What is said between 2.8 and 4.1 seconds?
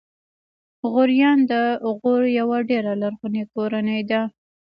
لرغونې کورنۍ